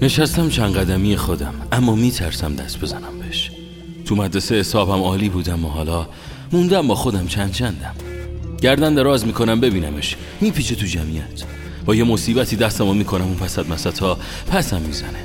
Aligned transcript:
نشستم 0.00 0.48
چند 0.48 0.76
قدمی 0.76 1.16
خودم 1.16 1.54
اما 1.72 1.94
میترسم 1.94 2.54
دست 2.54 2.80
بزنم 2.80 3.18
بهش. 3.20 3.50
تو 4.04 4.16
مدرسه 4.16 4.54
حسابم 4.54 5.02
عالی 5.02 5.28
بودم 5.28 5.64
و 5.64 5.68
حالا 5.68 6.06
موندم 6.52 6.86
با 6.86 6.94
خودم 6.94 7.26
چند 7.26 7.52
چندم. 7.52 7.94
گردن 8.60 8.94
دراز 8.94 9.26
می‌کنم 9.26 9.60
ببینمش 9.60 10.16
میپیچه 10.40 10.74
تو 10.74 10.86
جمعیت. 10.86 11.42
با 11.84 11.94
یه 11.94 12.04
مصیبتی 12.04 12.56
دستمو 12.56 12.94
می‌کنم 12.94 13.24
اون 13.24 13.34
پسد 13.34 13.68
مسد 13.68 13.98
ها 13.98 14.18
پسم 14.50 14.80
می‌زنه. 14.80 15.18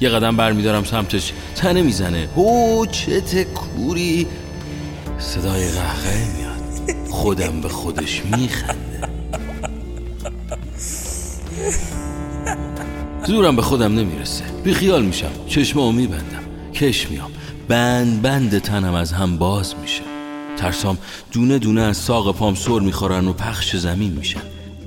یه 0.00 0.08
قدم 0.08 0.36
برمیدارم 0.36 0.84
سمتش 0.84 1.32
تنه 1.54 1.82
می‌زنه. 1.82 2.28
هو 2.36 2.86
چه 2.86 3.44
کوری. 3.44 4.26
صدای 5.18 5.68
قهقه 5.68 6.26
میاد. 6.36 7.10
خودم 7.10 7.60
به 7.60 7.68
خودش 7.68 8.22
میخنده 8.24 8.86
زورم 13.26 13.56
به 13.56 13.62
خودم 13.62 13.94
نمی‌رسه. 13.98 14.44
بیخیال 14.64 15.04
میشم. 15.04 15.30
چشمامو 15.48 15.92
میبندم. 15.92 16.42
کش 16.74 17.10
میام. 17.10 17.30
بند 17.68 18.22
بند 18.22 18.58
تنم 18.58 18.94
از 18.94 19.12
هم 19.12 19.38
باز 19.38 19.74
میشه. 19.82 20.02
ترسام 20.56 20.98
دونه 21.32 21.58
دونه 21.58 21.80
از 21.80 21.96
ساق 21.96 22.36
پام 22.36 22.54
سر 22.54 22.80
می‌خورن 22.80 23.28
و 23.28 23.32
پخش 23.32 23.76
زمین 23.76 24.12
میشن. 24.12 24.40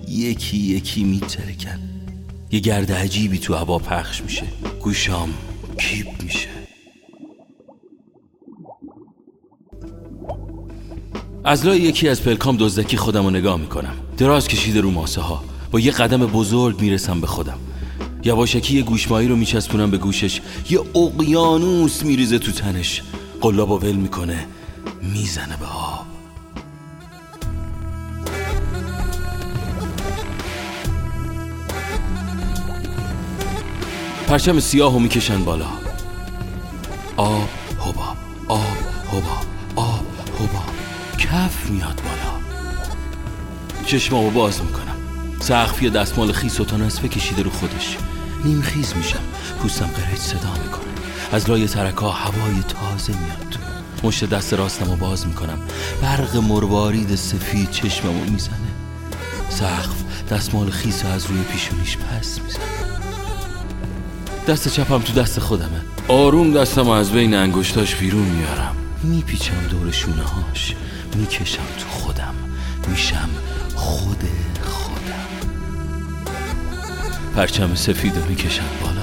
یکی 0.07 0.57
یکی 0.57 1.03
میترکن. 1.03 1.79
یه 2.51 2.59
گرد 2.59 2.91
عجیبی 2.91 3.37
تو 3.37 3.53
هوا 3.53 3.77
پخش 3.77 4.21
میشه. 4.21 4.43
گوشام 4.81 5.33
کیپ 5.77 6.07
میشه. 6.23 6.49
از 11.43 11.65
لای 11.65 11.79
یکی 11.81 12.09
از 12.09 12.23
پلکام 12.23 12.57
دزدکی 12.59 12.97
خودم 12.97 13.23
رو 13.23 13.29
نگاه 13.29 13.57
می‌کنم. 13.59 13.93
دراز 14.17 14.47
کشیده 14.47 14.81
رو 14.81 14.91
ماسه 14.91 15.21
ها 15.21 15.43
با 15.71 15.79
یه 15.79 15.91
قدم 15.91 16.25
بزرگ 16.25 16.81
می‌رسم 16.81 17.21
به 17.21 17.27
خودم. 17.27 17.59
یواشکی 18.23 18.81
گوشمایی 18.81 19.27
رو 19.27 19.35
میچسبونم 19.35 19.91
به 19.91 19.97
گوشش. 19.97 20.41
یه 20.69 20.79
اقیانوس 20.95 22.03
میریزه 22.03 22.39
تو 22.39 22.51
تنش. 22.51 23.01
قلاب 23.41 23.71
ول 23.71 23.95
می‌کنه. 23.95 24.45
می‌زنه 25.01 25.57
به 25.57 25.65
آب. 25.65 26.05
پرچم 34.27 34.59
سیاه 34.59 34.93
رو 34.93 34.99
می‌کشن 34.99 35.43
بالا. 35.43 35.65
آب 37.17 37.49
حباب. 37.79 38.17
آب 38.47 38.77
حباب. 39.07 39.45
آب 39.75 40.05
حباب. 40.39 40.69
کف 41.17 41.69
میاد 41.69 42.01
بالا. 42.05 42.39
چشمامو 43.85 44.29
باز 44.29 44.61
می‌کنم. 44.61 44.88
سقفی 45.39 45.89
دستمال 45.89 46.31
خیس 46.31 46.59
و 46.59 46.65
تا 46.65 46.77
نصفه 46.77 47.07
کشیده 47.07 47.43
رو 47.43 47.49
خودش. 47.49 47.97
نیم 48.45 48.61
خیز 48.61 48.93
میشم. 48.95 49.19
پوستم 49.61 49.85
قرهج 49.85 50.19
صدا 50.19 50.51
می‌کنه. 50.63 50.83
از 51.31 51.49
لای 51.49 51.67
ترکا 51.67 52.09
هوای 52.09 52.63
تازه 52.67 53.13
میاد. 53.13 53.57
مشت 54.03 54.25
دست 54.25 54.53
راستم 54.53 54.85
رو 54.85 54.95
باز 54.95 55.27
می‌کنم. 55.27 55.59
برق 56.01 56.37
مروارید 56.37 57.15
سفید 57.15 57.71
چشممو 57.71 58.23
می‌زنه. 58.23 58.57
سقف 59.49 60.03
دستمال 60.31 60.69
خیس 60.69 61.05
از 61.05 61.25
روی 61.25 61.41
پیشونیش 61.41 61.97
پس 61.97 62.39
می‌زنه. 62.41 62.63
دست 64.47 64.67
چپم 64.67 65.01
تو 65.01 65.13
دست 65.13 65.39
خودمه. 65.39 65.81
آروم 66.07 66.53
دستم 66.53 66.89
از 66.89 67.11
بین 67.11 67.33
انگشتاش 67.35 67.95
بیرون 67.95 68.23
میارم. 68.23 68.75
میپیچم 69.03 69.67
دور 69.69 69.91
شونه 69.91 70.23
هاش 70.23 70.75
می‌کشم 71.15 71.63
تو 71.79 71.87
خودم. 71.89 72.33
میشم 72.87 73.29
خود 73.75 74.23
خودم 74.63 74.88
پرچم 77.35 77.75
سفید 77.75 78.17
رو 78.17 78.25
می‌کشم 78.25 78.63
بالا. 78.81 78.98